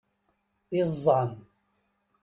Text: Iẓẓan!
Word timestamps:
Iẓẓan! 0.79 1.29